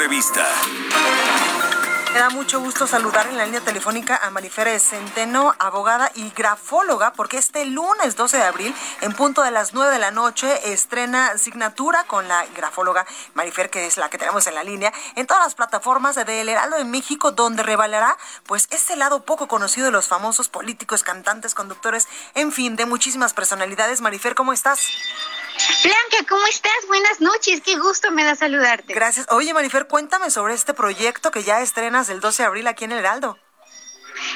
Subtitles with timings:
[0.00, 0.46] Entrevista.
[2.14, 7.12] Me da mucho gusto saludar en la línea telefónica a Marifer Centeno, abogada y grafóloga,
[7.12, 11.32] porque este lunes 12 de abril, en punto de las 9 de la noche, estrena
[11.32, 13.04] asignatura con la grafóloga
[13.34, 16.48] Marifer, que es la que tenemos en la línea, en todas las plataformas de El
[16.48, 21.54] Heraldo de México, donde revelará pues ese lado poco conocido de los famosos políticos, cantantes,
[21.54, 24.00] conductores, en fin, de muchísimas personalidades.
[24.00, 24.80] Marifer, ¿cómo estás?
[25.82, 26.72] Blanca, ¿cómo estás?
[26.88, 28.92] Buenas noches, qué gusto me da saludarte.
[28.94, 29.26] Gracias.
[29.30, 32.92] Oye, Marifer, cuéntame sobre este proyecto que ya estrenas el 12 de abril aquí en
[32.92, 33.38] El Heraldo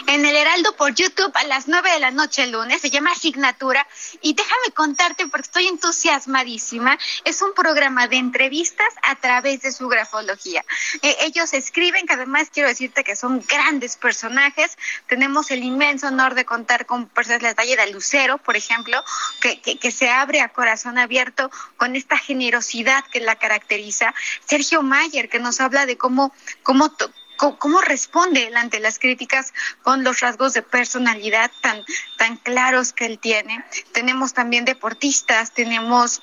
[0.06, 2.80] en el Heraldo por YouTube a las 9 de la noche el lunes.
[2.80, 3.86] Se llama Asignatura.
[4.20, 6.98] Y déjame contarte, porque estoy entusiasmadísima.
[7.24, 10.64] Es un programa de entrevistas a través de su grafología.
[11.02, 14.76] Eh, ellos escriben, que además quiero decirte que son grandes personajes.
[15.06, 19.02] Tenemos el inmenso honor de contar con personas de la talla de Lucero, por ejemplo,
[19.40, 24.14] que, que, se abre a corazón abierto con esta generosidad que la caracteriza.
[24.44, 26.90] Sergio Mayer, que nos habla de cómo, cómo
[27.36, 31.84] cómo responde él ante las críticas con los rasgos de personalidad tan,
[32.16, 33.64] tan claros que él tiene.
[33.92, 36.22] Tenemos también deportistas, tenemos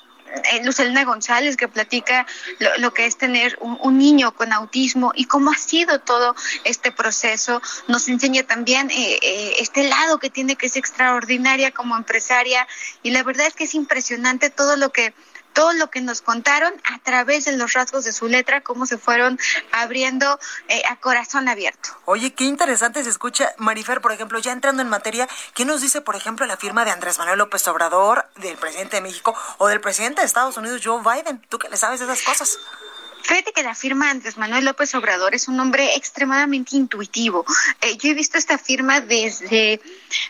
[0.50, 2.26] eh, Lucelina González que platica
[2.78, 7.60] lo, que es tener un, niño con autismo y cómo ha sido todo este proceso.
[7.86, 12.66] Nos enseña también eh, eh, este lado que tiene que ser extraordinaria como empresaria
[13.02, 15.12] y la verdad es que es impresionante todo lo que
[15.52, 18.98] todo lo que nos contaron a través de los rasgos de su letra, cómo se
[18.98, 19.38] fueron
[19.72, 21.90] abriendo eh, a corazón abierto.
[22.04, 26.00] Oye, qué interesante se escucha, Marifer, por ejemplo, ya entrando en materia, ¿qué nos dice,
[26.00, 29.80] por ejemplo, la firma de Andrés Manuel López Obrador, del presidente de México o del
[29.80, 31.40] presidente de Estados Unidos, Joe Biden?
[31.48, 32.58] ¿Tú qué le sabes esas cosas?
[33.22, 37.44] Fíjate que la firma Andrés Manuel López Obrador es un hombre extremadamente intuitivo.
[37.80, 39.80] Eh, yo he visto esta firma desde,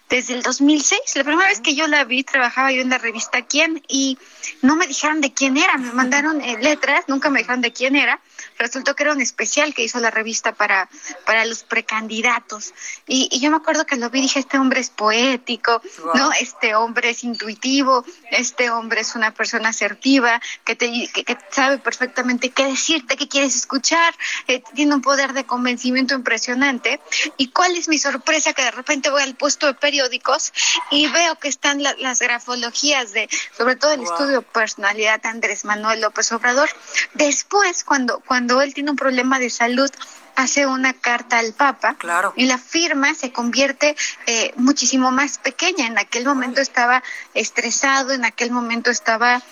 [0.08, 1.00] desde el 2006.
[1.16, 4.18] La primera vez que yo la vi, trabajaba yo en la revista Quién y
[4.60, 5.76] no me dijeron de quién era.
[5.78, 8.20] Me mandaron eh, letras, nunca me dijeron de quién era
[8.58, 10.88] resultó que era un especial que hizo la revista para,
[11.26, 12.72] para los precandidatos.
[13.06, 15.82] Y, yo me acuerdo que lo vi y dije, este hombre es poético,
[16.14, 16.30] ¿no?
[16.40, 22.50] Este hombre es intuitivo, este hombre es una persona asertiva, que, te, que, sabe perfectamente
[22.50, 24.12] qué decirte, qué quieres escuchar,
[24.48, 27.00] eh, tiene un poder de convencimiento impresionante.
[27.36, 28.52] ¿Y cuál es mi sorpresa?
[28.52, 30.52] Que de repente voy al puesto de periódicos
[30.90, 35.64] y veo que están las grafologías de, sobre todo el estudio de personalidad de Andrés
[35.64, 36.68] Manuel López Obrador.
[37.14, 39.90] Después, cuando, cuando él tiene un problema de salud,
[40.34, 42.32] hace una carta al Papa claro.
[42.36, 43.94] y la firma se convierte
[44.26, 45.86] eh, muchísimo más pequeña.
[45.86, 47.02] En aquel momento estaba
[47.34, 49.42] estresado, en aquel momento estaba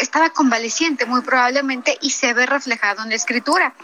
[0.00, 3.74] estaba convaleciente muy probablemente y se ve reflejado en la escritura.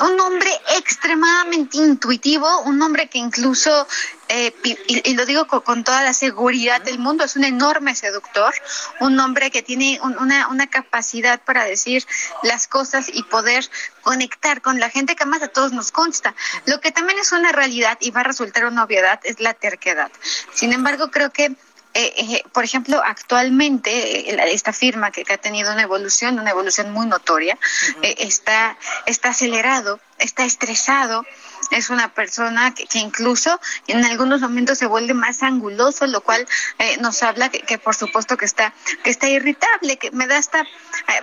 [0.00, 3.86] Un hombre extremadamente intuitivo, un hombre que incluso,
[4.28, 8.54] eh, y, lo digo con, toda la seguridad del mundo, es un enorme seductor,
[9.00, 12.06] un hombre que tiene una, una capacidad para decir
[12.42, 13.68] las cosas y poder
[14.02, 16.34] conectar con la gente que más a todos nos consta.
[16.66, 20.10] Lo que también es una realidad y va a resultar una obviedad es la terquedad.
[20.52, 21.56] Sin embargo, creo que
[21.98, 26.92] eh, eh, por ejemplo, actualmente eh, esta firma que, ha tenido una evolución, una evolución
[26.92, 27.58] muy notoria,
[28.02, 28.76] está,
[29.06, 31.24] está acelerado, está estresado,
[31.70, 36.46] es una persona que, incluso en algunos momentos se vuelve más anguloso, lo cual
[37.00, 38.72] nos habla que, por supuesto que está
[39.02, 40.64] que está irritable, que me da hasta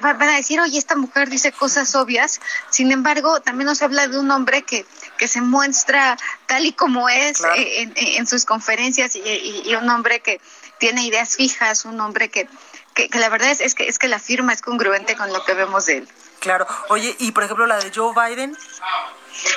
[0.01, 2.39] van a decir, oye, esta mujer dice cosas obvias,
[2.69, 4.85] sin embargo, también nos habla de un hombre que,
[5.17, 10.39] que se muestra tal y como es en, sus conferencias y un hombre que,
[10.83, 12.45] tiene ideas fijas, un hombre que,
[12.93, 15.53] que, la verdad es, es, que, es que la firma es congruente con lo que
[15.53, 16.09] vemos de él.
[16.39, 16.67] Claro.
[16.89, 18.57] Oye, y por ejemplo la de Joe Biden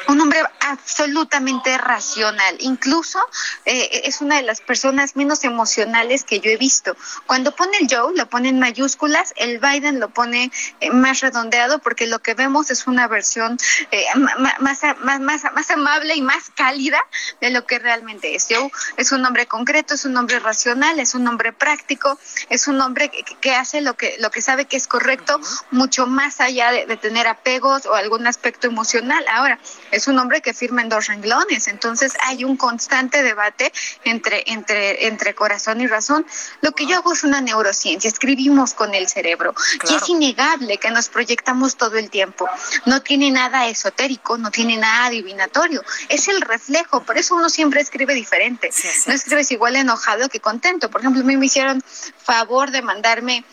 [0.09, 2.57] un hombre absolutamente racional.
[2.61, 3.19] Incluso
[3.65, 6.97] eh, es una de las personas menos emocionales que yo he visto.
[7.27, 10.51] Cuando pone el Joe, lo pone en mayúsculas, el Biden lo pone
[10.81, 13.59] eh, más redondeado porque lo que vemos es una versión
[13.91, 14.05] eh,
[14.61, 17.01] más, más, más, más amable y más cálida
[17.41, 18.47] de lo que realmente es.
[18.49, 22.19] Joe es un hombre concreto, es un hombre racional, es un hombre práctico,
[22.49, 25.41] es un hombre que, hace lo que, lo que sabe que es correcto,
[25.71, 29.25] mucho más allá de tener apegos o algún aspecto emocional.
[29.29, 29.59] Ahora,
[29.91, 31.69] es un hombre que firma en dos renglones.
[31.69, 33.73] Entonces hay un constante debate
[34.05, 36.27] entre, entre, entre corazón y razón.
[36.61, 39.55] Lo que yo hago es una neurociencia, escribimos con el cerebro.
[39.89, 42.49] Y es innegable que nos proyectamos todo el tiempo.
[42.85, 45.83] No tiene nada esotérico, no tiene nada adivinatorio.
[46.09, 48.71] Es el reflejo, por eso uno siempre escribe diferente.
[49.07, 50.91] no escribes igual enojado que contento.
[50.91, 51.83] Por ejemplo, a mí me hicieron
[52.23, 53.45] favor de mandarme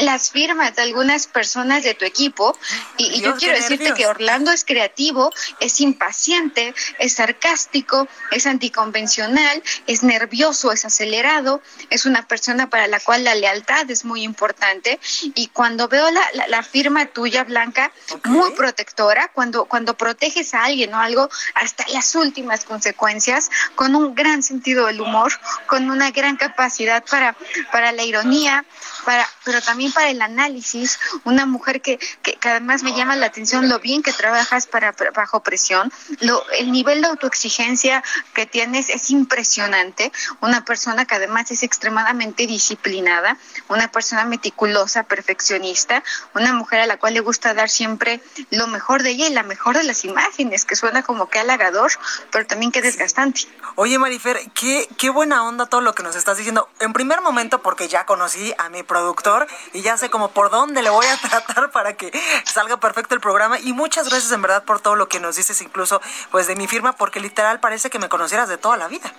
[0.00, 2.56] las firmas de algunas personas de tu equipo.
[2.96, 10.02] Y, yo quiero decirte que Orlando es creativo, es impaciente, es sarcástico, es anticonvencional, es
[10.02, 14.98] nervioso, es acelerado, es una persona para la cual la lealtad es muy importante.
[15.34, 17.92] Y cuando veo la, la, firma tuya, Blanca,
[18.24, 24.14] muy protectora, cuando, cuando proteges a alguien o algo hasta las últimas consecuencias, con un
[24.14, 25.32] gran sentido del humor,
[25.66, 27.36] con una gran capacidad para,
[27.72, 28.64] para la ironía,
[29.04, 33.68] para, pero también para el análisis, una mujer que, que, además me llama la atención
[33.68, 38.02] lo bien que trabajas para, bajo presión, lo, el nivel de autoexigencia
[38.32, 43.36] que tienes es impresionante, una persona que además es extremadamente disciplinada,
[43.68, 46.02] una persona meticulosa, perfeccionista,
[46.34, 48.20] una mujer a la cual le gusta dar siempre
[48.50, 51.90] lo mejor de ella y la mejor de las imágenes, que suena como que halagador,
[52.30, 53.42] pero también que desgastante.
[53.74, 56.68] Oye, Marifer, qué, qué buena onda todo lo que nos estás diciendo.
[56.78, 60.82] En primer momento, porque ya conocí a mi productor y ya sé como por dónde
[60.82, 62.12] le voy a tratar para que
[62.44, 63.58] salga perfecto el programa.
[63.60, 66.00] Y muchas gracias en verdad por todo lo que nos dices, incluso
[66.30, 69.12] pues de mi firma, porque literal parece que me conocieras de toda la vida.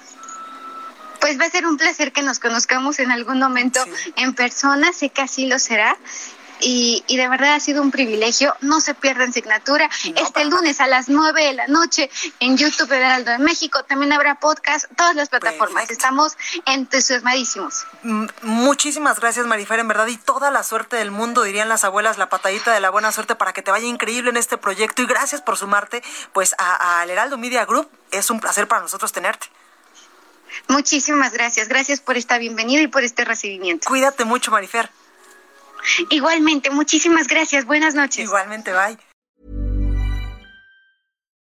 [1.20, 3.84] Pues va a ser un placer que nos conozcamos en algún momento
[4.16, 5.98] en persona, sé que así lo será
[6.60, 8.56] y, y, de verdad ha sido un privilegio.
[8.62, 9.90] No se pierdan Signatura.
[10.16, 12.10] este lunes a las 9 de la noche
[12.40, 13.84] en YouTube de Heraldo de México.
[13.84, 15.90] También habrá podcast, todas las plataformas.
[15.90, 17.86] Estamos entusiasmadísimos.
[18.42, 20.08] muchísimas gracias, Marifer, en verdad.
[20.08, 23.36] Y toda la suerte del mundo, dirían las abuelas, la patadita de la buena suerte
[23.36, 25.02] para que te vaya increíble en este proyecto.
[25.02, 27.90] Y gracias por sumarte pues al Heraldo Media Group.
[28.12, 29.48] Es un placer para nosotros tenerte.
[30.68, 31.68] Muchísimas gracias.
[31.68, 33.88] Gracias por esta bienvenida y por este recibimiento.
[33.88, 34.90] Cuídate mucho, Marifer.
[36.10, 37.66] Igualmente, muchísimas gracias.
[37.66, 38.30] Buenas noches.
[38.30, 38.98] Igualmente, bye.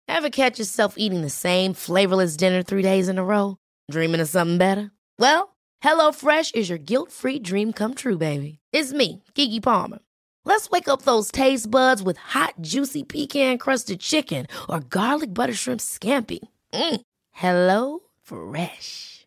[0.09, 3.57] Ever catch yourself eating the same flavorless dinner three days in a row?
[3.91, 4.91] Dreaming of something better?
[5.19, 5.55] Well,
[5.85, 8.59] HelloFresh is your guilt-free dream come true, baby.
[8.73, 9.99] It's me, Kiki Palmer.
[10.45, 15.81] Let's wake up those taste buds with hot, juicy pecan-crusted chicken or garlic butter shrimp
[15.81, 16.41] scampi.
[16.73, 17.01] Mm.
[17.33, 19.27] Hello Fresh.